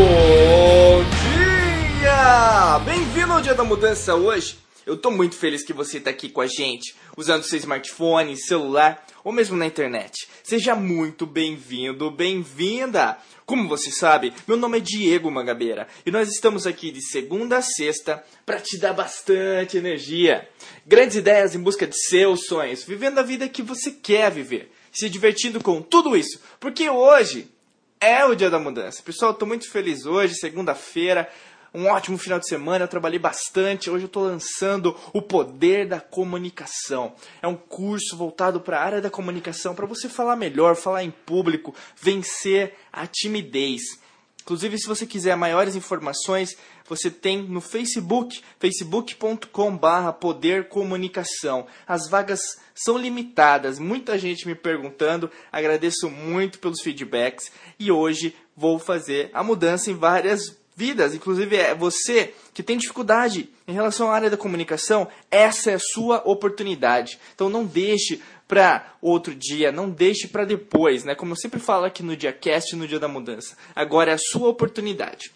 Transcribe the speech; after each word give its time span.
Bom 0.00 1.04
dia! 2.00 2.78
Bem-vindo 2.86 3.34
ao 3.34 3.42
Dia 3.42 3.54
da 3.54 3.62
Mudança 3.62 4.14
hoje. 4.14 4.56
Eu 4.86 4.96
tô 4.96 5.10
muito 5.10 5.36
feliz 5.36 5.62
que 5.62 5.74
você 5.74 6.00
tá 6.00 6.08
aqui 6.08 6.30
com 6.30 6.40
a 6.40 6.46
gente, 6.46 6.96
usando 7.18 7.42
seu 7.42 7.58
smartphone, 7.58 8.34
celular 8.34 9.04
ou 9.22 9.30
mesmo 9.30 9.58
na 9.58 9.66
internet. 9.66 10.26
Seja 10.42 10.74
muito 10.74 11.26
bem-vindo, 11.26 12.10
bem-vinda! 12.10 13.18
Como 13.44 13.68
você 13.68 13.90
sabe, 13.90 14.32
meu 14.48 14.56
nome 14.56 14.78
é 14.78 14.80
Diego 14.80 15.30
Mangabeira 15.30 15.86
e 16.06 16.10
nós 16.10 16.30
estamos 16.30 16.66
aqui 16.66 16.90
de 16.90 17.02
segunda 17.02 17.58
a 17.58 17.62
sexta 17.62 18.24
para 18.46 18.58
te 18.58 18.78
dar 18.78 18.94
bastante 18.94 19.76
energia. 19.76 20.48
Grandes 20.86 21.18
ideias 21.18 21.54
em 21.54 21.60
busca 21.60 21.86
de 21.86 21.98
seus 22.06 22.46
sonhos, 22.46 22.84
vivendo 22.84 23.18
a 23.18 23.22
vida 23.22 23.46
que 23.50 23.60
você 23.60 23.90
quer 23.90 24.30
viver, 24.30 24.72
se 24.90 25.10
divertindo 25.10 25.62
com 25.62 25.82
tudo 25.82 26.16
isso, 26.16 26.40
porque 26.58 26.88
hoje 26.88 27.50
é 28.00 28.24
o 28.24 28.34
dia 28.34 28.48
da 28.48 28.58
mudança. 28.58 29.02
Pessoal, 29.02 29.32
estou 29.32 29.46
muito 29.46 29.70
feliz 29.70 30.06
hoje, 30.06 30.34
segunda-feira. 30.34 31.28
Um 31.72 31.86
ótimo 31.86 32.16
final 32.16 32.40
de 32.40 32.48
semana, 32.48 32.84
eu 32.84 32.88
trabalhei 32.88 33.18
bastante. 33.18 33.90
Hoje 33.90 34.04
eu 34.04 34.06
estou 34.06 34.24
lançando 34.24 34.96
o 35.12 35.20
Poder 35.20 35.86
da 35.86 36.00
Comunicação. 36.00 37.12
É 37.42 37.46
um 37.46 37.54
curso 37.54 38.16
voltado 38.16 38.58
para 38.58 38.80
a 38.80 38.82
área 38.82 39.00
da 39.02 39.10
comunicação, 39.10 39.74
para 39.74 39.86
você 39.86 40.08
falar 40.08 40.34
melhor, 40.34 40.74
falar 40.74 41.04
em 41.04 41.10
público, 41.10 41.74
vencer 41.94 42.74
a 42.90 43.06
timidez. 43.06 43.82
Inclusive, 44.42 44.78
se 44.78 44.86
você 44.86 45.06
quiser 45.06 45.36
maiores 45.36 45.76
informações, 45.76 46.56
você 46.88 47.10
tem 47.10 47.42
no 47.42 47.60
Facebook, 47.60 48.42
facebook.com.br 48.58 50.12
Poder 50.20 50.68
Comunicação. 50.68 51.66
As 51.86 52.08
vagas 52.08 52.40
são 52.74 52.98
limitadas, 52.98 53.78
muita 53.78 54.18
gente 54.18 54.46
me 54.46 54.54
perguntando, 54.54 55.30
agradeço 55.52 56.10
muito 56.10 56.58
pelos 56.58 56.80
feedbacks 56.80 57.50
e 57.78 57.92
hoje 57.92 58.34
vou 58.56 58.78
fazer 58.78 59.30
a 59.32 59.42
mudança 59.42 59.90
em 59.90 59.94
várias 59.94 60.58
vidas, 60.74 61.14
inclusive 61.14 61.56
é 61.56 61.74
você 61.74 62.32
que 62.54 62.62
tem 62.62 62.78
dificuldade 62.78 63.50
em 63.68 63.72
relação 63.72 64.10
à 64.10 64.14
área 64.14 64.30
da 64.30 64.36
comunicação, 64.36 65.08
essa 65.30 65.70
é 65.70 65.74
a 65.74 65.78
sua 65.78 66.22
oportunidade. 66.24 67.18
Então 67.34 67.50
não 67.50 67.66
deixe 67.66 68.20
para 68.50 68.94
outro 69.00 69.32
dia, 69.32 69.70
não 69.70 69.88
deixe 69.88 70.26
para 70.26 70.44
depois, 70.44 71.04
né? 71.04 71.14
Como 71.14 71.30
eu 71.30 71.36
sempre 71.36 71.60
falo 71.60 71.84
aqui 71.84 72.02
no 72.02 72.16
DiaCast, 72.16 72.74
no 72.74 72.88
Dia 72.88 72.98
da 72.98 73.06
Mudança. 73.06 73.56
Agora 73.76 74.10
é 74.10 74.14
a 74.14 74.18
sua 74.18 74.48
oportunidade. 74.48 75.30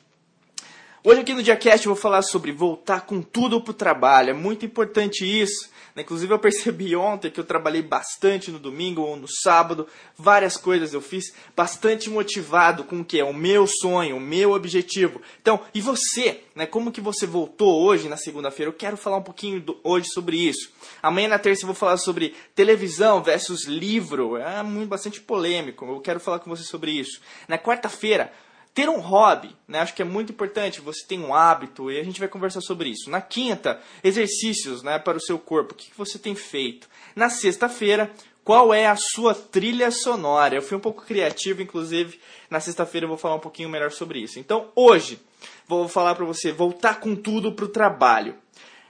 Hoje 1.04 1.20
aqui 1.20 1.32
no 1.32 1.40
DiaCast 1.40 1.86
eu 1.86 1.94
vou 1.94 2.02
falar 2.02 2.22
sobre 2.22 2.50
voltar 2.50 3.02
com 3.02 3.22
tudo 3.22 3.60
para 3.60 3.70
o 3.70 3.74
trabalho. 3.74 4.30
É 4.30 4.32
muito 4.32 4.66
importante 4.66 5.24
isso. 5.24 5.70
Né? 5.94 6.02
Inclusive 6.02 6.32
eu 6.32 6.38
percebi 6.38 6.96
ontem 6.96 7.30
que 7.30 7.38
eu 7.38 7.44
trabalhei 7.44 7.82
bastante 7.82 8.50
no 8.50 8.58
domingo 8.58 9.02
ou 9.02 9.16
no 9.16 9.28
sábado, 9.28 9.86
várias 10.16 10.56
coisas 10.56 10.92
eu 10.92 11.00
fiz, 11.00 11.32
bastante 11.56 12.10
motivado 12.10 12.84
com 12.84 13.00
o 13.00 13.04
que 13.04 13.20
é 13.20 13.24
o 13.24 13.32
meu 13.32 13.66
sonho, 13.66 14.16
o 14.16 14.20
meu 14.20 14.52
objetivo. 14.52 15.22
Então, 15.40 15.60
e 15.72 15.80
você, 15.80 16.40
né? 16.54 16.66
Como 16.66 16.92
que 16.92 17.00
você 17.00 17.26
voltou 17.26 17.82
hoje 17.82 18.08
na 18.08 18.16
segunda-feira? 18.16 18.70
Eu 18.70 18.76
quero 18.76 18.96
falar 18.96 19.18
um 19.18 19.22
pouquinho 19.22 19.60
do, 19.60 19.78
hoje 19.84 20.08
sobre 20.08 20.36
isso. 20.36 20.70
Amanhã 21.02 21.28
na 21.28 21.38
terça 21.38 21.62
eu 21.62 21.66
vou 21.66 21.74
falar 21.74 21.96
sobre 21.96 22.34
televisão 22.54 23.22
versus 23.22 23.64
livro. 23.64 24.36
É 24.36 24.62
muito 24.62 24.88
bastante 24.88 25.20
polêmico. 25.20 25.84
Eu 25.84 26.00
quero 26.00 26.18
falar 26.18 26.40
com 26.40 26.50
você 26.50 26.64
sobre 26.64 26.90
isso. 26.90 27.20
Na 27.46 27.58
quarta-feira 27.58 28.32
ter 28.74 28.88
um 28.88 28.98
hobby, 28.98 29.54
né? 29.68 29.78
Acho 29.78 29.94
que 29.94 30.02
é 30.02 30.04
muito 30.04 30.32
importante. 30.32 30.80
Você 30.80 31.06
tem 31.06 31.20
um 31.20 31.32
hábito 31.32 31.90
e 31.90 31.98
a 31.98 32.02
gente 32.02 32.18
vai 32.18 32.28
conversar 32.28 32.60
sobre 32.60 32.90
isso. 32.90 33.08
Na 33.08 33.20
quinta, 33.20 33.80
exercícios, 34.02 34.82
né, 34.82 34.98
para 34.98 35.16
o 35.16 35.20
seu 35.20 35.38
corpo. 35.38 35.72
O 35.72 35.76
que 35.76 35.92
você 35.96 36.18
tem 36.18 36.34
feito? 36.34 36.88
Na 37.14 37.30
sexta-feira, 37.30 38.10
qual 38.42 38.74
é 38.74 38.86
a 38.86 38.96
sua 38.96 39.32
trilha 39.32 39.92
sonora? 39.92 40.56
Eu 40.56 40.62
fui 40.62 40.76
um 40.76 40.80
pouco 40.80 41.06
criativo, 41.06 41.62
inclusive. 41.62 42.20
Na 42.50 42.58
sexta-feira 42.58 43.04
eu 43.04 43.08
vou 43.08 43.16
falar 43.16 43.36
um 43.36 43.40
pouquinho 43.40 43.68
melhor 43.68 43.92
sobre 43.92 44.18
isso. 44.18 44.40
Então, 44.40 44.68
hoje, 44.74 45.20
vou 45.68 45.88
falar 45.88 46.16
para 46.16 46.24
você 46.24 46.50
voltar 46.50 46.98
com 46.98 47.14
tudo 47.14 47.52
para 47.52 47.64
o 47.64 47.68
trabalho 47.68 48.34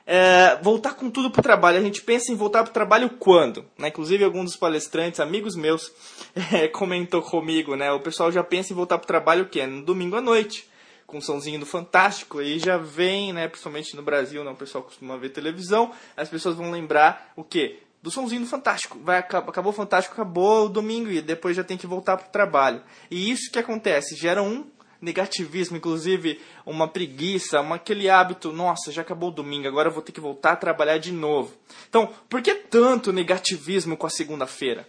é, 0.06 0.56
voltar 0.62 0.94
com 0.94 1.10
tudo 1.10 1.30
para 1.30 1.40
o 1.40 1.42
trabalho. 1.42 1.78
A 1.78 1.82
gente 1.82 2.02
pensa 2.02 2.30
em 2.30 2.36
voltar 2.36 2.62
para 2.62 2.70
o 2.70 2.74
trabalho 2.74 3.10
quando? 3.10 3.64
Né? 3.78 3.88
Inclusive, 3.88 4.24
alguns 4.24 4.44
dos 4.44 4.56
palestrantes, 4.56 5.20
amigos 5.20 5.56
meus, 5.56 5.92
é, 6.52 6.68
comentou 6.68 7.22
comigo, 7.22 7.74
né? 7.74 7.90
O 7.92 8.00
pessoal 8.00 8.30
já 8.30 8.42
pensa 8.42 8.72
em 8.72 8.76
voltar 8.76 8.98
para 8.98 9.04
o 9.04 9.08
trabalho 9.08 9.44
o 9.44 9.48
quê? 9.48 9.66
No 9.66 9.82
domingo 9.82 10.16
à 10.16 10.20
noite, 10.20 10.68
com 11.06 11.18
o 11.18 11.22
somzinho 11.22 11.58
do 11.58 11.66
Fantástico. 11.66 12.42
E 12.42 12.58
já 12.58 12.76
vem, 12.76 13.32
né? 13.32 13.48
Principalmente 13.48 13.96
no 13.96 14.02
Brasil, 14.02 14.44
né? 14.44 14.50
o 14.50 14.56
pessoal 14.56 14.84
costuma 14.84 15.16
ver 15.16 15.30
televisão. 15.30 15.92
As 16.16 16.28
pessoas 16.28 16.54
vão 16.54 16.70
lembrar 16.70 17.32
o 17.34 17.42
quê? 17.42 17.80
Do 18.02 18.10
somzinho 18.10 18.42
do 18.42 18.46
Fantástico. 18.46 18.98
Vai, 19.02 19.18
acabou 19.18 19.72
o 19.72 19.74
Fantástico, 19.74 20.14
acabou 20.14 20.66
o 20.66 20.68
domingo 20.68 21.10
e 21.10 21.22
depois 21.22 21.56
já 21.56 21.64
tem 21.64 21.78
que 21.78 21.86
voltar 21.86 22.18
para 22.18 22.26
o 22.26 22.30
trabalho. 22.30 22.82
E 23.10 23.30
isso 23.30 23.50
que 23.50 23.58
acontece, 23.58 24.14
gera 24.14 24.42
um 24.42 24.66
negativismo, 25.04 25.76
inclusive 25.76 26.40
uma 26.64 26.88
preguiça, 26.88 27.60
uma, 27.60 27.76
aquele 27.76 28.08
hábito, 28.08 28.52
nossa, 28.52 28.90
já 28.90 29.02
acabou 29.02 29.28
o 29.28 29.32
domingo, 29.32 29.68
agora 29.68 29.88
eu 29.88 29.92
vou 29.92 30.02
ter 30.02 30.12
que 30.12 30.20
voltar 30.20 30.52
a 30.52 30.56
trabalhar 30.56 30.98
de 30.98 31.12
novo. 31.12 31.54
Então, 31.88 32.12
por 32.28 32.42
que 32.42 32.54
tanto 32.54 33.12
negativismo 33.12 33.96
com 33.96 34.06
a 34.06 34.10
segunda-feira? 34.10 34.88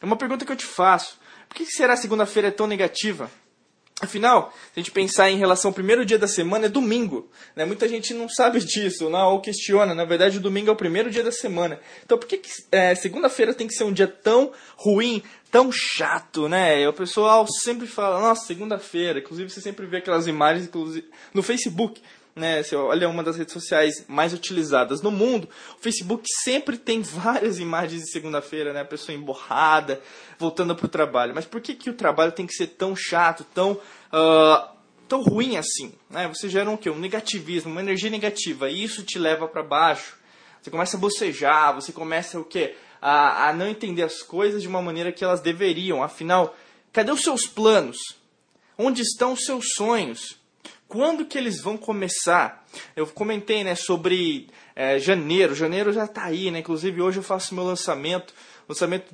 É 0.00 0.04
uma 0.04 0.16
pergunta 0.16 0.44
que 0.44 0.52
eu 0.52 0.56
te 0.56 0.66
faço. 0.66 1.18
Por 1.48 1.56
que 1.56 1.66
será 1.66 1.94
a 1.94 1.96
segunda-feira 1.96 2.48
é 2.48 2.50
tão 2.50 2.66
negativa? 2.66 3.30
Afinal, 4.00 4.52
se 4.72 4.80
a 4.80 4.80
gente 4.80 4.90
pensar 4.90 5.30
em 5.30 5.38
relação 5.38 5.68
ao 5.68 5.74
primeiro 5.74 6.04
dia 6.04 6.18
da 6.18 6.26
semana, 6.26 6.66
é 6.66 6.68
domingo. 6.68 7.30
Né? 7.54 7.64
Muita 7.64 7.88
gente 7.88 8.12
não 8.12 8.28
sabe 8.28 8.58
disso, 8.64 9.08
não, 9.08 9.32
ou 9.32 9.40
questiona. 9.40 9.94
Na 9.94 10.04
verdade, 10.04 10.38
o 10.38 10.40
domingo 10.40 10.68
é 10.68 10.72
o 10.72 10.76
primeiro 10.76 11.10
dia 11.10 11.22
da 11.22 11.30
semana. 11.30 11.78
Então, 12.04 12.18
por 12.18 12.26
que, 12.26 12.38
que 12.38 12.50
é, 12.72 12.94
segunda-feira 12.96 13.54
tem 13.54 13.68
que 13.68 13.74
ser 13.74 13.84
um 13.84 13.92
dia 13.92 14.08
tão 14.08 14.52
ruim, 14.76 15.22
tão 15.48 15.70
chato, 15.70 16.48
né? 16.48 16.82
E 16.82 16.86
o 16.88 16.92
pessoal 16.92 17.46
sempre 17.46 17.86
fala, 17.86 18.20
nossa, 18.20 18.46
segunda-feira. 18.46 19.20
Inclusive, 19.20 19.48
você 19.48 19.60
sempre 19.60 19.86
vê 19.86 19.98
aquelas 19.98 20.26
imagens 20.26 20.68
no 21.32 21.42
Facebook 21.42 22.02
né, 22.34 22.62
você 22.62 22.74
olha 22.74 23.08
uma 23.08 23.22
das 23.22 23.36
redes 23.36 23.52
sociais 23.52 24.04
mais 24.08 24.32
utilizadas 24.32 25.00
no 25.00 25.10
mundo, 25.10 25.48
o 25.78 25.80
Facebook 25.80 26.24
sempre 26.42 26.76
tem 26.76 27.00
várias 27.00 27.58
imagens 27.58 28.02
de 28.02 28.10
segunda-feira, 28.10 28.72
né, 28.72 28.80
a 28.80 28.84
pessoa 28.84 29.16
emborrada, 29.16 30.00
voltando 30.38 30.74
para 30.74 30.86
o 30.86 30.88
trabalho. 30.88 31.34
Mas 31.34 31.44
por 31.44 31.60
que, 31.60 31.74
que 31.74 31.90
o 31.90 31.94
trabalho 31.94 32.32
tem 32.32 32.46
que 32.46 32.54
ser 32.54 32.68
tão 32.68 32.96
chato, 32.96 33.44
tão, 33.54 33.72
uh, 33.72 34.68
tão 35.08 35.22
ruim 35.22 35.56
assim? 35.56 35.94
Né? 36.10 36.26
Você 36.28 36.48
gera 36.48 36.68
um, 36.68 36.76
quê? 36.76 36.90
um 36.90 36.98
negativismo, 36.98 37.70
uma 37.70 37.80
energia 37.80 38.10
negativa, 38.10 38.68
e 38.68 38.82
isso 38.82 39.04
te 39.04 39.18
leva 39.18 39.46
para 39.46 39.62
baixo. 39.62 40.16
Você 40.60 40.70
começa 40.70 40.96
a 40.96 41.00
bocejar, 41.00 41.74
você 41.74 41.92
começa 41.92 42.40
o 42.40 42.44
quê? 42.44 42.74
A, 43.00 43.48
a 43.48 43.52
não 43.52 43.68
entender 43.68 44.02
as 44.02 44.22
coisas 44.22 44.62
de 44.62 44.66
uma 44.68 44.80
maneira 44.80 45.12
que 45.12 45.22
elas 45.22 45.40
deveriam. 45.40 46.02
Afinal, 46.02 46.56
cadê 46.90 47.12
os 47.12 47.22
seus 47.22 47.46
planos? 47.46 47.98
Onde 48.76 49.02
estão 49.02 49.34
os 49.34 49.44
seus 49.44 49.74
sonhos? 49.74 50.42
Quando 50.94 51.24
que 51.24 51.36
eles 51.36 51.60
vão 51.60 51.76
começar? 51.76 52.64
Eu 52.94 53.04
comentei 53.08 53.64
né, 53.64 53.74
sobre 53.74 54.48
é, 54.76 54.96
janeiro. 54.96 55.52
Janeiro 55.52 55.92
já 55.92 56.04
está 56.04 56.22
aí, 56.22 56.52
né? 56.52 56.60
Inclusive 56.60 57.02
hoje 57.02 57.18
eu 57.18 57.22
faço 57.24 57.52
meu 57.52 57.64
lançamento, 57.64 58.32
lançamento 58.68 59.12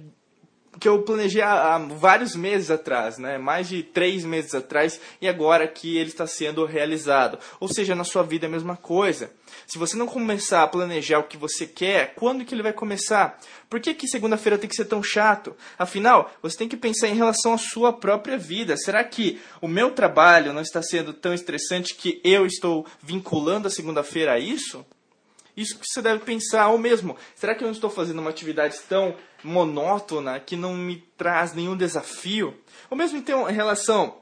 que 0.81 0.89
eu 0.89 1.03
planejei 1.03 1.43
há, 1.43 1.75
há, 1.75 1.79
vários 1.79 2.35
meses 2.35 2.71
atrás, 2.71 3.19
né? 3.19 3.37
mais 3.37 3.69
de 3.69 3.83
três 3.83 4.25
meses 4.25 4.55
atrás, 4.55 4.99
e 5.21 5.29
agora 5.29 5.69
que 5.69 5.99
ele 5.99 6.09
está 6.09 6.27
sendo 6.27 6.65
realizado. 6.65 7.39
Ou 7.61 7.69
seja, 7.69 7.95
na 7.95 8.03
sua 8.03 8.23
vida 8.23 8.47
é 8.47 8.49
a 8.49 8.51
mesma 8.51 8.77
coisa. 8.77 9.31
Se 9.67 9.79
você 9.79 9.97
não 9.97 10.07
começar 10.07 10.63
a 10.63 10.67
planejar 10.67 11.19
o 11.19 11.25
que 11.25 11.37
você 11.37 11.67
quer, 11.67 12.15
quando 12.15 12.45
que 12.45 12.55
ele 12.55 12.63
vai 12.63 12.73
começar? 12.73 13.39
Por 13.69 13.79
que, 13.79 13.93
que 13.93 14.09
segunda-feira 14.09 14.57
tem 14.57 14.69
que 14.69 14.75
ser 14.75 14.87
tão 14.87 15.03
chato? 15.03 15.55
Afinal, 15.79 16.33
você 16.43 16.57
tem 16.57 16.69
que 16.69 16.77
pensar 16.77 17.09
em 17.09 17.15
relação 17.15 17.53
à 17.53 17.59
sua 17.59 17.93
própria 17.93 18.39
vida. 18.39 18.77
Será 18.77 19.05
que 19.05 19.39
o 19.61 19.69
meu 19.69 19.91
trabalho 19.91 20.53
não 20.53 20.63
está 20.63 20.83
sendo 20.83 21.13
tão 21.13 21.35
estressante 21.35 21.95
que 21.95 22.21
eu 22.25 22.47
estou 22.47 22.87
vinculando 23.03 23.69
a 23.69 23.71
segunda-feira 23.71 24.33
a 24.33 24.39
isso? 24.39 24.85
Isso 25.57 25.79
que 25.79 25.87
você 25.87 26.01
deve 26.01 26.25
pensar, 26.25 26.69
ou 26.69 26.79
mesmo, 26.79 27.17
será 27.35 27.55
que 27.55 27.63
eu 27.63 27.67
não 27.67 27.73
estou 27.73 27.91
fazendo 27.91 28.21
uma 28.21 28.31
atividade 28.31 28.79
tão 28.89 29.15
monótona 29.43 30.39
que 30.39 30.57
não 30.57 30.75
me 30.75 30.99
traz 31.17 31.55
nenhum 31.55 31.77
desafio? 31.77 32.57
Ou 32.89 32.97
mesmo 32.97 33.19
então, 33.19 33.49
em 33.49 33.53
relação 33.53 34.19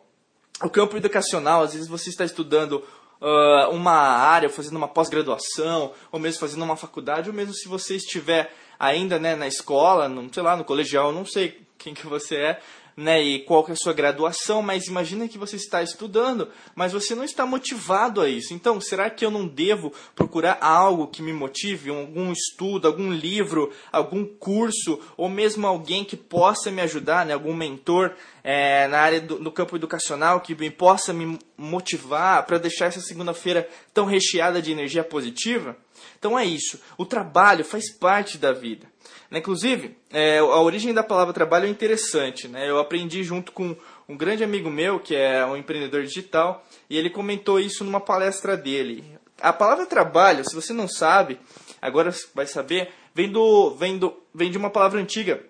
ao 0.61 0.71
campo 0.71 0.97
educacional, 0.97 1.63
às 1.63 1.73
vezes 1.75 1.89
você 1.89 2.11
está 2.11 2.25
estudando 2.25 2.85
uh, 3.21 3.71
uma 3.71 3.93
área, 3.93 4.49
fazendo 4.49 4.77
uma 4.77 4.89
pós-graduação, 4.89 5.93
ou 6.11 6.19
mesmo 6.19 6.41
fazendo 6.41 6.65
uma 6.65 6.77
faculdade, 6.77 7.29
ou 7.29 7.35
mesmo 7.35 7.55
se 7.55 7.69
você 7.69 7.97
estiver 7.97 8.53
ainda 8.79 9.19
né, 9.19 9.35
na 9.35 9.47
escola, 9.47 10.09
no, 10.09 10.33
sei 10.33 10.43
lá, 10.43 10.57
no 10.57 10.65
colegial, 10.65 11.13
não 11.13 11.25
sei 11.25 11.61
quem 11.77 11.95
que 11.95 12.07
você 12.07 12.37
é, 12.37 12.61
né, 12.99 13.23
e 13.23 13.39
qual 13.39 13.62
que 13.62 13.71
é 13.71 13.75
a 13.75 13.77
sua 13.77 13.93
graduação, 13.93 14.61
mas 14.61 14.89
imagina 14.89 15.29
que 15.29 15.39
você 15.39 15.55
está 15.55 15.81
estudando, 15.85 16.49
mas 16.75 16.93
você 16.93 17.15
não 17.15 17.23
está 17.23 17.47
motivado 17.47 18.21
a 18.21 18.29
isso. 18.29 18.53
Então, 18.53 18.81
será 18.81 19.09
que 19.09 19.25
eu 19.25 19.31
não 19.31 19.47
devo 19.47 19.93
procurar 20.17 20.59
algo 20.61 21.06
que 21.06 21.23
me 21.23 21.33
motive, 21.33 21.91
algum 21.91 22.33
estudo, 22.33 22.89
algum 22.89 23.12
livro, 23.12 23.73
algum 23.93 24.25
curso, 24.25 24.99
ou 25.17 25.29
mesmo 25.29 25.65
alguém 25.65 26.05
que 26.05 26.17
possa 26.17 26.73
me 26.73 26.83
ajudar, 26.83 27.25
né, 27.25 27.35
algum 27.35 27.55
mentor 27.55 28.15
é, 28.43 28.89
na 28.89 28.99
área 28.99 29.21
do, 29.21 29.39
do 29.39 29.53
campo 29.53 29.77
educacional 29.77 30.41
que 30.41 30.56
me 30.56 30.69
possa 30.69 31.12
me 31.12 31.39
motivar 31.56 32.47
para 32.47 32.59
deixar 32.59 32.87
essa 32.87 33.00
segunda-feira 33.00 33.69
tão 33.95 34.06
recheada 34.06 34.61
de 34.61 34.73
energia 34.73 35.05
positiva? 35.05 35.77
Então 36.19 36.39
é 36.39 36.45
isso. 36.45 36.81
O 36.97 37.05
trabalho 37.05 37.65
faz 37.65 37.91
parte 37.91 38.39
da 38.39 38.53
vida. 38.53 38.87
Né? 39.31 39.39
Inclusive, 39.39 39.97
é, 40.11 40.39
a 40.39 40.61
origem 40.61 40.93
da 40.93 41.03
palavra 41.03 41.33
trabalho 41.33 41.67
é 41.67 41.69
interessante. 41.69 42.49
Né? 42.49 42.69
Eu 42.69 42.79
aprendi 42.79 43.23
junto 43.23 43.53
com 43.53 43.77
um 44.09 44.17
grande 44.17 44.43
amigo 44.43 44.71
meu, 44.71 44.99
que 44.99 45.15
é 45.15 45.45
um 45.45 45.56
empreendedor 45.56 46.03
digital, 46.03 46.65
e 46.89 46.97
ele 46.97 47.11
comentou 47.11 47.61
isso 47.61 47.85
numa 47.85 48.00
palestra 48.00 48.56
dele. 48.56 49.05
A 49.41 49.53
palavra 49.53 49.87
trabalho, 49.87 50.45
se 50.49 50.55
você 50.55 50.73
não 50.73 50.89
sabe, 50.89 51.39
agora 51.81 52.12
vai 52.35 52.47
saber, 52.47 52.91
vem, 53.15 53.31
do, 53.31 53.71
vem, 53.75 53.99
do, 53.99 54.17
vem 54.35 54.50
de 54.50 54.59
uma 54.59 54.71
palavra 54.71 55.00
antiga, 55.00 55.41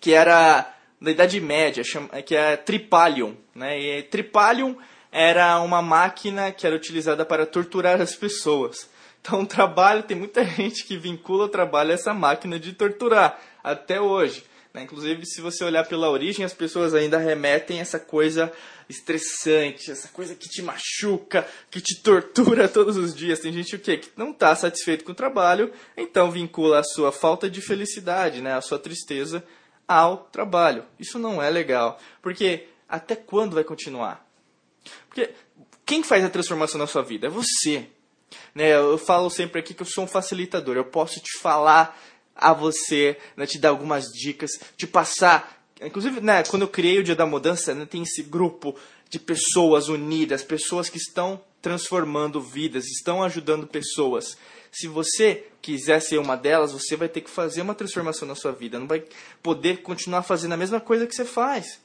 que 0.00 0.12
era 0.12 0.72
da 1.00 1.10
Idade 1.10 1.40
Média, 1.40 1.82
que 2.24 2.34
é 2.34 2.56
tripalium. 2.56 3.36
Né? 3.54 3.78
E 3.78 4.02
tripalium 4.04 4.76
era 5.12 5.60
uma 5.60 5.82
máquina 5.82 6.50
que 6.50 6.66
era 6.66 6.74
utilizada 6.74 7.24
para 7.24 7.44
torturar 7.44 8.00
as 8.00 8.14
pessoas. 8.14 8.88
Então, 9.26 9.40
o 9.40 9.46
trabalho, 9.46 10.02
tem 10.02 10.14
muita 10.14 10.44
gente 10.44 10.84
que 10.84 10.98
vincula 10.98 11.44
o 11.44 11.48
trabalho 11.48 11.92
a 11.92 11.94
essa 11.94 12.12
máquina 12.12 12.60
de 12.60 12.74
torturar, 12.74 13.40
até 13.62 13.98
hoje. 13.98 14.44
Né? 14.74 14.82
Inclusive, 14.82 15.24
se 15.24 15.40
você 15.40 15.64
olhar 15.64 15.88
pela 15.88 16.10
origem, 16.10 16.44
as 16.44 16.52
pessoas 16.52 16.92
ainda 16.92 17.16
remetem 17.16 17.80
essa 17.80 17.98
coisa 17.98 18.52
estressante, 18.86 19.90
essa 19.90 20.08
coisa 20.08 20.34
que 20.34 20.46
te 20.46 20.60
machuca, 20.60 21.48
que 21.70 21.80
te 21.80 22.02
tortura 22.02 22.68
todos 22.68 22.98
os 22.98 23.14
dias. 23.14 23.40
Tem 23.40 23.50
gente 23.50 23.74
o 23.74 23.78
quê? 23.78 23.96
que 23.96 24.10
não 24.14 24.30
está 24.30 24.54
satisfeito 24.54 25.04
com 25.04 25.12
o 25.12 25.14
trabalho, 25.14 25.72
então 25.96 26.30
vincula 26.30 26.80
a 26.80 26.84
sua 26.84 27.10
falta 27.10 27.48
de 27.48 27.62
felicidade, 27.62 28.42
né? 28.42 28.52
a 28.52 28.60
sua 28.60 28.78
tristeza 28.78 29.42
ao 29.88 30.18
trabalho. 30.18 30.84
Isso 31.00 31.18
não 31.18 31.42
é 31.42 31.48
legal, 31.48 31.98
porque 32.20 32.68
até 32.86 33.16
quando 33.16 33.54
vai 33.54 33.64
continuar? 33.64 34.22
Porque 35.08 35.30
quem 35.86 36.02
faz 36.02 36.22
a 36.22 36.28
transformação 36.28 36.78
na 36.78 36.86
sua 36.86 37.02
vida? 37.02 37.26
É 37.26 37.30
você. 37.30 37.88
Né? 38.54 38.74
Eu 38.74 38.98
falo 38.98 39.30
sempre 39.30 39.60
aqui 39.60 39.74
que 39.74 39.82
eu 39.82 39.86
sou 39.86 40.04
um 40.04 40.08
facilitador. 40.08 40.76
Eu 40.76 40.84
posso 40.84 41.20
te 41.20 41.38
falar 41.38 41.98
a 42.34 42.52
você, 42.52 43.16
né, 43.36 43.46
te 43.46 43.58
dar 43.58 43.68
algumas 43.68 44.06
dicas, 44.06 44.58
te 44.76 44.86
passar. 44.86 45.62
Inclusive, 45.80 46.20
né, 46.20 46.42
quando 46.44 46.62
eu 46.62 46.68
criei 46.68 46.98
o 46.98 47.04
Dia 47.04 47.14
da 47.14 47.26
Mudança, 47.26 47.74
né, 47.74 47.86
tem 47.86 48.02
esse 48.02 48.22
grupo 48.22 48.74
de 49.08 49.18
pessoas 49.18 49.88
unidas, 49.88 50.42
pessoas 50.42 50.88
que 50.88 50.98
estão 50.98 51.40
transformando 51.62 52.40
vidas, 52.40 52.86
estão 52.86 53.22
ajudando 53.22 53.66
pessoas. 53.66 54.36
Se 54.70 54.88
você 54.88 55.46
quiser 55.62 56.00
ser 56.00 56.18
uma 56.18 56.36
delas, 56.36 56.72
você 56.72 56.96
vai 56.96 57.08
ter 57.08 57.20
que 57.20 57.30
fazer 57.30 57.62
uma 57.62 57.74
transformação 57.74 58.26
na 58.26 58.34
sua 58.34 58.52
vida. 58.52 58.78
Não 58.78 58.88
vai 58.88 59.04
poder 59.42 59.82
continuar 59.82 60.22
fazendo 60.22 60.52
a 60.52 60.56
mesma 60.56 60.80
coisa 60.80 61.06
que 61.06 61.14
você 61.14 61.24
faz. 61.24 61.80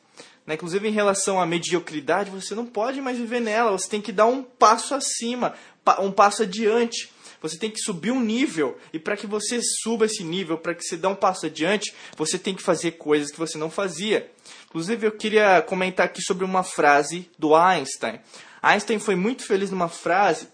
Né? 0.45 0.55
Inclusive, 0.55 0.87
em 0.87 0.91
relação 0.91 1.39
à 1.39 1.45
mediocridade, 1.45 2.31
você 2.31 2.55
não 2.55 2.65
pode 2.65 3.01
mais 3.01 3.17
viver 3.17 3.39
nela. 3.39 3.71
Você 3.71 3.89
tem 3.89 4.01
que 4.01 4.11
dar 4.11 4.25
um 4.25 4.43
passo 4.43 4.93
acima, 4.93 5.53
um 5.99 6.11
passo 6.11 6.43
adiante. 6.43 7.11
Você 7.41 7.57
tem 7.57 7.71
que 7.71 7.79
subir 7.79 8.11
um 8.11 8.19
nível. 8.19 8.77
E 8.91 8.99
para 8.99 9.15
que 9.15 9.25
você 9.25 9.61
suba 9.61 10.05
esse 10.05 10.23
nível, 10.23 10.57
para 10.57 10.75
que 10.75 10.83
você 10.83 10.97
dê 10.97 11.07
um 11.07 11.15
passo 11.15 11.45
adiante, 11.45 11.93
você 12.17 12.37
tem 12.37 12.53
que 12.53 12.61
fazer 12.61 12.91
coisas 12.91 13.31
que 13.31 13.37
você 13.37 13.57
não 13.57 13.69
fazia. 13.69 14.29
Inclusive, 14.67 15.07
eu 15.07 15.11
queria 15.11 15.61
comentar 15.61 16.05
aqui 16.05 16.21
sobre 16.21 16.43
uma 16.43 16.63
frase 16.63 17.29
do 17.37 17.55
Einstein. 17.55 18.19
Einstein 18.61 18.99
foi 18.99 19.15
muito 19.15 19.45
feliz 19.45 19.71
numa 19.71 19.87
frase 19.87 20.49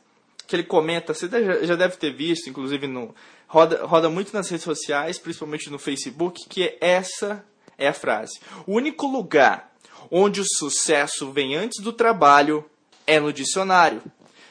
que 0.48 0.56
ele 0.56 0.64
comenta, 0.64 1.14
você 1.14 1.28
já 1.66 1.76
deve 1.76 1.98
ter 1.98 2.14
visto, 2.14 2.50
inclusive 2.50 2.86
no 2.86 3.16
roda, 3.48 3.86
roda 3.86 4.10
muito 4.10 4.34
nas 4.34 4.50
redes 4.50 4.64
sociais, 4.64 5.18
principalmente 5.18 5.70
no 5.70 5.80
Facebook, 5.80 6.48
que 6.48 6.64
é 6.64 6.78
essa 6.80 7.44
é 7.78 7.88
a 7.88 7.94
frase. 7.94 8.40
O 8.66 8.74
único 8.74 9.08
lugar 9.08 9.75
onde 10.12 10.42
o 10.42 10.46
sucesso 10.46 11.32
vem 11.32 11.56
antes 11.56 11.84
do 11.84 11.94
trabalho 11.94 12.66
é 13.06 13.20
no 13.20 13.34
dicionário. 13.34 14.02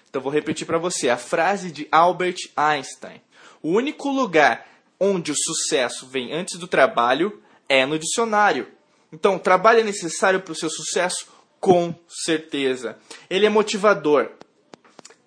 Então 0.08 0.22
vou 0.22 0.32
repetir 0.32 0.66
para 0.66 0.78
você 0.78 1.08
a 1.08 1.16
frase 1.16 1.70
de 1.70 1.88
Albert 1.90 2.36
Einstein. 2.56 3.20
O 3.62 3.70
único 3.70 4.10
lugar 4.10 4.66
onde 5.00 5.32
o 5.32 5.36
sucesso 5.36 6.06
vem 6.06 6.32
antes 6.32 6.58
do 6.58 6.68
trabalho 6.68 7.42
é 7.68 7.84
no 7.86 7.98
dicionário. 7.98 8.68
Então, 9.12 9.38
trabalho 9.38 9.80
é 9.80 9.84
necessário 9.84 10.40
para 10.40 10.52
o 10.52 10.56
seu 10.56 10.68
sucesso? 10.68 11.28
Com 11.60 11.94
certeza. 12.08 12.98
Ele 13.30 13.46
é 13.46 13.48
motivador. 13.48 14.30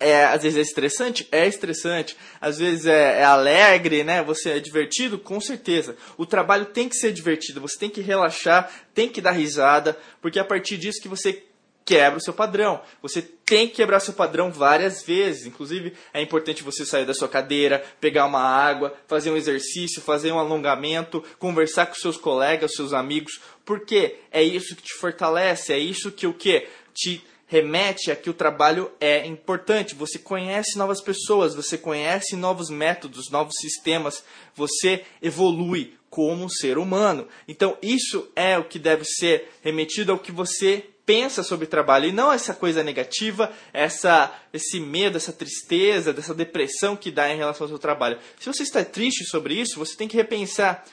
É, 0.00 0.26
às 0.26 0.42
vezes 0.42 0.58
é 0.58 0.62
estressante? 0.62 1.28
É 1.32 1.46
estressante. 1.46 2.16
Às 2.40 2.58
vezes 2.58 2.86
é, 2.86 3.20
é, 3.20 3.24
alegre, 3.24 4.04
né? 4.04 4.22
Você 4.22 4.50
é 4.50 4.60
divertido? 4.60 5.18
Com 5.18 5.40
certeza. 5.40 5.96
O 6.16 6.24
trabalho 6.24 6.66
tem 6.66 6.88
que 6.88 6.96
ser 6.96 7.12
divertido. 7.12 7.60
Você 7.60 7.78
tem 7.78 7.90
que 7.90 8.00
relaxar, 8.00 8.70
tem 8.94 9.08
que 9.08 9.20
dar 9.20 9.32
risada, 9.32 9.98
porque 10.20 10.38
é 10.38 10.42
a 10.42 10.44
partir 10.44 10.76
disso 10.76 11.02
que 11.02 11.08
você 11.08 11.42
quebra 11.88 12.18
o 12.18 12.22
seu 12.22 12.34
padrão. 12.34 12.82
Você 13.00 13.22
tem 13.22 13.66
que 13.66 13.76
quebrar 13.76 13.98
seu 13.98 14.12
padrão 14.12 14.52
várias 14.52 15.02
vezes. 15.02 15.46
Inclusive, 15.46 15.94
é 16.12 16.20
importante 16.20 16.62
você 16.62 16.84
sair 16.84 17.06
da 17.06 17.14
sua 17.14 17.28
cadeira, 17.28 17.82
pegar 17.98 18.26
uma 18.26 18.42
água, 18.42 18.94
fazer 19.08 19.30
um 19.30 19.36
exercício, 19.38 20.02
fazer 20.02 20.30
um 20.30 20.38
alongamento, 20.38 21.24
conversar 21.38 21.86
com 21.86 21.94
seus 21.94 22.18
colegas, 22.18 22.74
seus 22.74 22.92
amigos, 22.92 23.40
porque 23.64 24.16
é 24.30 24.42
isso 24.42 24.76
que 24.76 24.82
te 24.82 24.94
fortalece, 25.00 25.72
é 25.72 25.78
isso 25.78 26.12
que 26.12 26.26
o 26.26 26.34
que 26.34 26.68
te 26.92 27.24
remete 27.48 28.12
a 28.12 28.16
que 28.16 28.30
o 28.30 28.34
trabalho 28.34 28.92
é 29.00 29.26
importante. 29.26 29.94
Você 29.94 30.18
conhece 30.18 30.78
novas 30.78 31.00
pessoas, 31.00 31.54
você 31.54 31.76
conhece 31.76 32.36
novos 32.36 32.70
métodos, 32.70 33.30
novos 33.30 33.54
sistemas, 33.58 34.22
você 34.54 35.04
evolui 35.20 35.94
como 36.08 36.48
ser 36.48 36.78
humano. 36.78 37.26
Então, 37.48 37.76
isso 37.82 38.30
é 38.36 38.56
o 38.56 38.64
que 38.64 38.78
deve 38.78 39.04
ser 39.04 39.50
remetido 39.62 40.12
ao 40.12 40.18
que 40.18 40.30
você 40.30 40.84
pensa 41.04 41.42
sobre 41.42 41.66
trabalho 41.66 42.06
e 42.06 42.12
não 42.12 42.30
essa 42.30 42.52
coisa 42.52 42.84
negativa, 42.84 43.50
essa 43.72 44.30
esse 44.52 44.78
medo, 44.78 45.16
essa 45.16 45.32
tristeza, 45.32 46.12
dessa 46.12 46.34
depressão 46.34 46.94
que 46.94 47.10
dá 47.10 47.32
em 47.32 47.36
relação 47.38 47.64
ao 47.64 47.68
seu 47.70 47.78
trabalho. 47.78 48.18
Se 48.38 48.46
você 48.46 48.62
está 48.62 48.84
triste 48.84 49.24
sobre 49.24 49.54
isso, 49.54 49.78
você 49.78 49.96
tem 49.96 50.06
que 50.06 50.18
repensar 50.18 50.84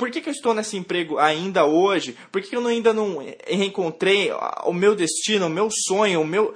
por 0.00 0.10
que, 0.10 0.22
que 0.22 0.30
eu 0.30 0.32
estou 0.32 0.54
nesse 0.54 0.78
emprego 0.78 1.18
ainda 1.18 1.66
hoje? 1.66 2.16
Por 2.32 2.40
que, 2.40 2.48
que 2.48 2.56
eu 2.56 2.66
ainda 2.66 2.90
não 2.90 3.18
reencontrei 3.46 4.30
o 4.64 4.72
meu 4.72 4.96
destino, 4.96 5.44
o 5.44 5.50
meu 5.50 5.68
sonho, 5.70 6.22
o 6.22 6.26
meu 6.26 6.54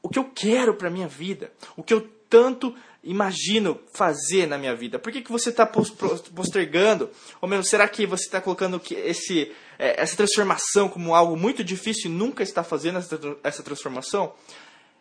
o 0.00 0.08
que 0.08 0.20
eu 0.20 0.24
quero 0.32 0.72
para 0.72 0.88
minha 0.88 1.08
vida? 1.08 1.50
O 1.76 1.82
que 1.82 1.92
eu 1.92 2.08
tanto 2.30 2.72
imagino 3.02 3.76
fazer 3.92 4.46
na 4.46 4.56
minha 4.56 4.72
vida? 4.72 5.00
Por 5.00 5.10
que, 5.10 5.20
que 5.20 5.32
você 5.32 5.48
está 5.48 5.66
postergando? 5.66 7.10
Ou 7.40 7.48
mesmo, 7.48 7.64
será 7.64 7.88
que 7.88 8.06
você 8.06 8.26
está 8.26 8.40
colocando 8.40 8.80
esse, 8.88 9.50
é, 9.80 10.00
essa 10.00 10.16
transformação 10.16 10.88
como 10.88 11.12
algo 11.12 11.36
muito 11.36 11.64
difícil 11.64 12.08
e 12.08 12.14
nunca 12.14 12.44
está 12.44 12.62
fazendo 12.62 13.00
essa 13.42 13.64
transformação? 13.64 14.32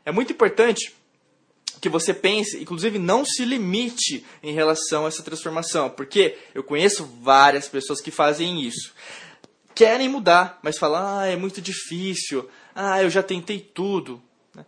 É 0.04 0.12
muito 0.12 0.34
importante 0.34 0.92
que 1.82 1.90
você 1.90 2.14
pense, 2.14 2.62
inclusive 2.62 2.98
não 2.98 3.26
se 3.26 3.46
limite 3.46 4.26
em 4.42 4.54
relação 4.54 5.06
a 5.06 5.08
essa 5.08 5.24
transformação, 5.24 5.90
porque 5.90 6.38
eu 6.54 6.64
conheço 6.64 7.06
várias 7.22 7.68
pessoas 7.68 8.02
que 8.02 8.12
fazem 8.12 8.62
isso. 8.62 8.94
Querem 9.74 10.08
mudar, 10.08 10.60
mas 10.64 10.78
falam, 10.78 11.20
ah, 11.20 11.28
é 11.28 11.36
muito 11.36 11.62
difícil, 11.62 12.50
ah, 12.74 13.02
eu 13.02 13.10
já 13.10 13.22
tentei 13.22 13.60
tudo. 13.60 14.22
Né? 14.54 14.66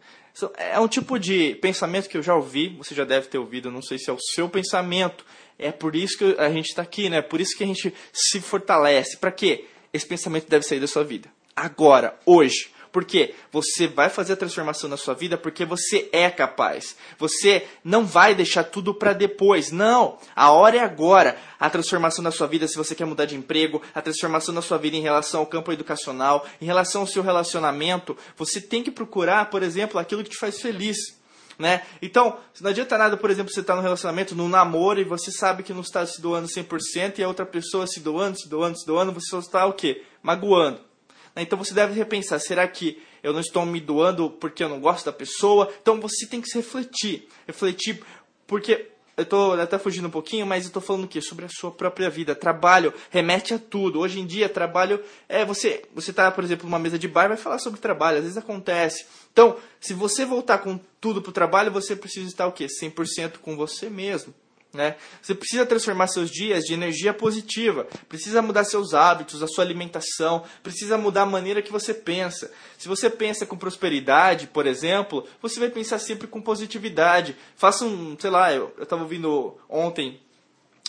É 0.57 0.79
um 0.79 0.87
tipo 0.87 1.17
de 1.17 1.55
pensamento 1.55 2.07
que 2.07 2.17
eu 2.17 2.21
já 2.21 2.35
ouvi, 2.35 2.69
você 2.77 2.93
já 2.93 3.03
deve 3.03 3.27
ter 3.27 3.37
ouvido, 3.37 3.71
não 3.71 3.81
sei 3.81 3.97
se 3.97 4.09
é 4.09 4.13
o 4.13 4.19
seu 4.19 4.47
pensamento. 4.47 5.25
É 5.57 5.71
por 5.71 5.95
isso 5.95 6.17
que 6.17 6.35
a 6.37 6.49
gente 6.49 6.67
está 6.67 6.83
aqui, 6.83 7.09
né? 7.09 7.17
É 7.17 7.21
por 7.21 7.41
isso 7.41 7.57
que 7.57 7.63
a 7.63 7.67
gente 7.67 7.91
se 8.13 8.39
fortalece. 8.39 9.17
Para 9.17 9.31
quê? 9.31 9.65
Esse 9.91 10.05
pensamento 10.05 10.47
deve 10.47 10.63
sair 10.63 10.79
da 10.79 10.87
sua 10.87 11.03
vida. 11.03 11.29
Agora, 11.55 12.19
hoje. 12.23 12.69
Porque 12.91 13.33
você 13.51 13.87
vai 13.87 14.09
fazer 14.09 14.33
a 14.33 14.37
transformação 14.37 14.89
na 14.89 14.97
sua 14.97 15.13
vida 15.13 15.37
porque 15.37 15.65
você 15.65 16.09
é 16.11 16.29
capaz. 16.29 16.95
Você 17.17 17.67
não 17.83 18.05
vai 18.05 18.33
deixar 18.33 18.63
tudo 18.63 18.93
para 18.93 19.13
depois. 19.13 19.71
Não, 19.71 20.17
a 20.35 20.51
hora 20.51 20.77
é 20.77 20.79
agora. 20.79 21.37
A 21.59 21.69
transformação 21.69 22.23
na 22.23 22.31
sua 22.31 22.47
vida, 22.47 22.67
se 22.67 22.77
você 22.77 22.93
quer 22.93 23.05
mudar 23.05 23.25
de 23.25 23.35
emprego, 23.35 23.81
a 23.93 24.01
transformação 24.01 24.53
na 24.53 24.61
sua 24.61 24.77
vida 24.77 24.95
em 24.95 25.01
relação 25.01 25.39
ao 25.39 25.45
campo 25.45 25.71
educacional, 25.71 26.45
em 26.61 26.65
relação 26.65 27.01
ao 27.01 27.07
seu 27.07 27.23
relacionamento, 27.23 28.17
você 28.35 28.61
tem 28.61 28.83
que 28.83 28.91
procurar, 28.91 29.49
por 29.49 29.63
exemplo, 29.63 29.99
aquilo 29.99 30.23
que 30.23 30.29
te 30.29 30.37
faz 30.37 30.61
feliz. 30.61 31.17
Né? 31.57 31.81
Então, 32.01 32.37
não 32.61 32.69
adianta 32.69 32.97
nada, 32.97 33.17
por 33.17 33.31
exemplo, 33.31 33.51
você 33.51 33.61
estar 33.61 33.73
tá 33.73 33.77
num 33.77 33.83
relacionamento, 33.83 34.35
num 34.35 34.47
namoro, 34.47 35.01
e 35.01 35.03
você 35.03 35.31
sabe 35.31 35.63
que 35.63 35.73
não 35.73 35.81
está 35.81 36.05
se 36.05 36.21
doando 36.21 36.47
100%, 36.47 37.17
e 37.17 37.23
a 37.23 37.27
outra 37.27 37.45
pessoa 37.45 37.87
se 37.87 37.99
doando, 37.99 38.39
se 38.39 38.47
doando, 38.47 38.77
se 38.77 38.85
doando, 38.85 39.11
você 39.11 39.27
só 39.29 39.39
está 39.39 39.65
o 39.65 39.73
quê? 39.73 40.03
Magoando. 40.21 40.86
Né? 41.37 41.43
Então 41.43 41.57
você 41.57 41.73
deve 41.73 41.93
repensar: 41.93 42.39
será 42.39 42.67
que 42.67 42.99
eu 43.21 43.31
não 43.31 43.39
estou 43.39 43.65
me 43.65 43.79
doando 43.79 44.29
porque 44.31 44.63
eu 44.63 44.69
não 44.69 44.79
gosto 44.79 45.05
da 45.05 45.13
pessoa? 45.13 45.71
Então 45.81 46.01
você 46.01 46.25
tem 46.25 46.41
que 46.41 46.49
se 46.49 46.57
refletir. 46.57 47.27
Refletir, 47.45 48.03
porque 48.47 48.89
eu 49.15 49.23
estou 49.23 49.53
até 49.53 49.77
fugindo 49.77 50.07
um 50.07 50.11
pouquinho, 50.11 50.45
mas 50.45 50.63
eu 50.63 50.69
estou 50.69 50.81
falando 50.81 51.03
o 51.03 51.07
quê? 51.07 51.21
Sobre 51.21 51.45
a 51.45 51.49
sua 51.49 51.71
própria 51.71 52.09
vida. 52.09 52.35
Trabalho 52.35 52.93
remete 53.11 53.53
a 53.53 53.59
tudo. 53.59 53.99
Hoje 53.99 54.19
em 54.19 54.25
dia, 54.25 54.49
trabalho 54.49 54.99
é 55.29 55.45
você. 55.45 55.83
Você 55.93 56.11
está, 56.11 56.31
por 56.31 56.43
exemplo, 56.43 56.65
numa 56.65 56.79
mesa 56.79 56.97
de 56.97 57.07
bar, 57.07 57.27
vai 57.27 57.37
falar 57.37 57.59
sobre 57.59 57.79
trabalho. 57.79 58.17
Às 58.17 58.23
vezes 58.23 58.37
acontece. 58.37 59.05
Então, 59.31 59.57
se 59.79 59.93
você 59.93 60.25
voltar 60.25 60.59
com 60.59 60.79
tudo 60.99 61.21
para 61.21 61.29
o 61.29 61.33
trabalho, 61.33 61.71
você 61.71 61.95
precisa 61.95 62.27
estar 62.27 62.47
o 62.47 62.51
quê? 62.51 62.67
100% 62.67 63.37
com 63.37 63.55
você 63.55 63.89
mesmo. 63.89 64.33
Né? 64.73 64.95
Você 65.21 65.33
precisa 65.33 65.65
transformar 65.65 66.07
seus 66.07 66.29
dias 66.29 66.63
de 66.65 66.73
energia 66.73 67.13
positiva, 67.13 67.87
precisa 68.07 68.41
mudar 68.41 68.63
seus 68.63 68.93
hábitos, 68.93 69.41
a 69.41 69.47
sua 69.47 69.63
alimentação, 69.63 70.43
precisa 70.61 70.97
mudar 70.97 71.21
a 71.21 71.25
maneira 71.25 71.61
que 71.61 71.71
você 71.71 71.93
pensa. 71.93 72.51
Se 72.77 72.87
você 72.87 73.09
pensa 73.09 73.45
com 73.45 73.57
prosperidade, 73.57 74.45
por 74.47 74.67
exemplo, 74.67 75.25
você 75.41 75.59
vai 75.59 75.69
pensar 75.69 75.99
sempre 75.99 76.27
com 76.27 76.41
positividade. 76.41 77.35
Faça 77.55 77.85
um, 77.85 78.15
sei 78.19 78.29
lá, 78.29 78.53
eu 78.53 78.73
estava 78.79 79.01
ouvindo 79.01 79.57
ontem 79.69 80.19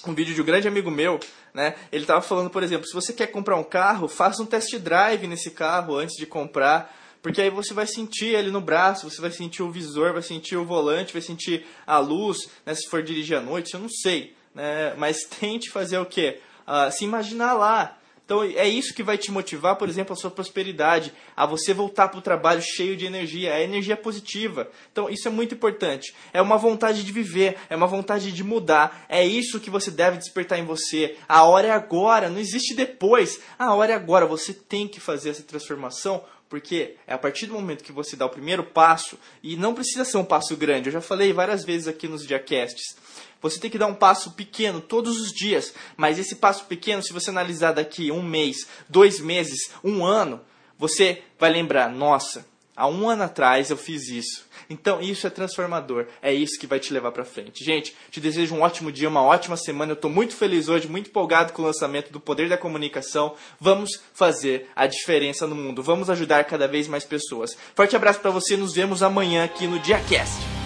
um 0.07 0.15
vídeo 0.15 0.35
de 0.35 0.43
um 0.43 0.45
grande 0.45 0.69
amigo 0.69 0.91
meu, 0.91 1.19
né? 1.53 1.75
Ele 1.91 2.05
estava 2.05 2.21
falando, 2.21 2.51
por 2.51 2.63
exemplo, 2.63 2.87
se 2.87 2.95
você 2.95 3.13
quer 3.13 3.29
comprar 3.29 3.57
um 3.57 3.65
carro, 3.65 4.09
faça 4.09 4.43
um 4.43 4.47
test 4.47 4.77
drive 4.79 5.27
nesse 5.27 5.51
carro 5.51 5.97
antes 5.97 6.17
de 6.17 6.27
comprar, 6.27 6.95
porque 7.23 7.43
aí 7.43 7.51
você 7.51 7.75
vai 7.75 7.87
sentir 7.87 8.35
ele 8.35 8.51
no 8.51 8.61
braço, 8.61 9.09
você 9.09 9.21
vai 9.21 9.31
sentir 9.31 9.63
o 9.63 9.71
visor, 9.71 10.13
vai 10.13 10.23
sentir 10.23 10.57
o 10.57 10.65
volante, 10.65 11.13
vai 11.13 11.23
sentir 11.23 11.67
a 11.87 11.99
luz, 11.99 12.49
né? 12.65 12.75
Se 12.75 12.89
for 12.89 13.03
dirigir 13.03 13.37
à 13.37 13.41
noite, 13.41 13.75
eu 13.75 13.81
não 13.81 13.89
sei, 13.89 14.35
né? 14.55 14.95
Mas 14.97 15.25
tente 15.41 15.71
fazer 15.71 15.99
o 15.99 16.07
quê? 16.07 16.41
Uh, 16.67 16.93
se 16.93 17.05
imaginar 17.05 17.55
lá, 17.55 17.99
então 18.29 18.43
é 18.43 18.69
isso 18.69 18.93
que 18.93 19.03
vai 19.03 19.17
te 19.17 19.33
motivar, 19.33 19.77
por 19.77 19.89
exemplo, 19.89 20.13
a 20.13 20.17
sua 20.17 20.31
prosperidade, 20.31 21.15
a 21.35 21.47
você 21.47 21.73
voltar 21.73 22.09
para 22.09 22.19
o 22.19 22.23
trabalho 22.23 22.61
cheio 22.61 22.95
de 22.95 23.07
energia, 23.07 23.55
a 23.55 23.63
energia 23.63 23.97
positiva. 23.97 24.71
Então 24.93 25.09
isso 25.09 25.27
é 25.27 25.31
muito 25.31 25.55
importante. 25.55 26.15
É 26.31 26.43
uma 26.43 26.59
vontade 26.59 27.05
de 27.05 27.11
viver, 27.11 27.57
é 27.71 27.75
uma 27.75 27.87
vontade 27.87 28.31
de 28.31 28.45
mudar. 28.45 29.07
É 29.09 29.25
isso 29.25 29.59
que 29.59 29.71
você 29.71 29.91
deve 29.91 30.19
despertar 30.19 30.59
em 30.59 30.65
você. 30.67 31.17
A 31.27 31.45
hora 31.45 31.69
é 31.69 31.71
agora, 31.71 32.29
não 32.29 32.39
existe 32.39 32.75
depois. 32.75 33.41
A 33.59 33.73
hora 33.73 33.93
é 33.93 33.97
agora. 33.97 34.27
Você 34.27 34.53
tem 34.53 34.87
que 34.87 35.01
fazer 35.01 35.31
essa 35.31 35.43
transformação 35.43 36.23
porque 36.49 36.97
é 37.07 37.15
a 37.15 37.19
partir 37.19 37.47
do 37.47 37.55
momento 37.55 37.85
que 37.85 37.93
você 37.93 38.17
dá 38.17 38.27
o 38.27 38.31
primeiro 38.31 38.65
passo, 38.65 39.19
e 39.43 39.57
não 39.57 39.75
precisa 39.75 40.05
ser 40.05 40.17
um 40.17 40.25
passo 40.25 40.57
grande, 40.57 40.89
eu 40.89 40.93
já 40.93 41.01
falei 41.01 41.33
várias 41.33 41.65
vezes 41.65 41.89
aqui 41.89 42.09
nos 42.09 42.27
diacasts, 42.27 42.97
você 43.41 43.61
tem 43.61 43.71
que 43.71 43.79
dar 43.79 43.87
um 43.87 43.95
passo 43.95 44.33
pequeno 44.33 44.81
todos 44.81 45.21
os 45.21 45.31
dias, 45.33 45.73
mas 45.97 46.19
esse 46.19 46.37
passo 46.37 46.65
pequeno, 46.65 47.03
se 47.03 47.13
você 47.13 47.31
analisar 47.31 47.73
daqui 47.73 48.11
um 48.11 48.23
mês, 48.23 48.67
dois 48.89 49.21
meses, 49.21 49.71
um 49.85 50.05
ano, 50.05 50.41
você 50.77 51.23
vai 51.39 51.51
lembrar: 51.51 51.89
nossa, 51.91 52.47
há 52.79 52.87
um 52.87 53.09
ano 53.09 53.25
atrás 53.25 53.71
eu 53.71 53.77
fiz 53.77 54.09
isso. 54.09 54.47
Então 54.71 55.01
isso 55.01 55.27
é 55.27 55.31
transformador, 55.31 56.07
é 56.23 56.33
isso 56.33 56.59
que 56.59 56.67
vai 56.67 56.79
te 56.79 56.93
levar 56.93 57.11
para 57.11 57.25
frente. 57.25 57.65
Gente, 57.65 57.95
te 58.11 58.21
desejo 58.21 58.55
um 58.55 58.63
ótimo 58.63 58.93
dia, 58.93 59.09
uma 59.09 59.23
ótima 59.23 59.57
semana. 59.57 59.93
Eu 59.93 59.97
estou 59.97 60.11
muito 60.11 60.37
feliz 60.37 60.69
hoje, 60.69 60.89
muito 60.89 61.11
empolgado 61.11 61.53
com 61.53 61.63
o 61.63 61.65
lançamento 61.65 62.13
do 62.13 62.21
Poder 62.21 62.49
da 62.49 62.57
Comunicação. 62.57 63.35
Vamos 63.61 64.01
fazer 64.15 64.69
a 64.77 64.87
diferença 64.87 65.47
no 65.47 65.55
mundo, 65.55 65.83
vamos 65.83 66.09
ajudar 66.09 66.45
cada 66.45 66.69
vez 66.69 66.87
mais 66.87 67.05
pessoas. 67.05 67.57
Forte 67.75 67.97
abraço 67.97 68.21
para 68.21 68.31
você, 68.31 68.57
nos 68.57 68.75
vemos 68.75 69.03
amanhã 69.03 69.45
aqui 69.45 69.67
no 69.67 69.79
DiaCast. 69.81 70.58